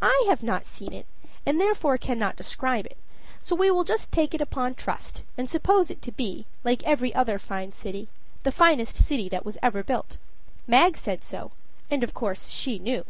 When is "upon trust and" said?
4.40-5.50